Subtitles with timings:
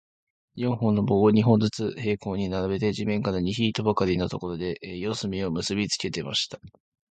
[0.55, 6.59] 四本の棒を、二本ずつ平行に並べて、地面から二フィートばかりのところで、四隅を結びつけました。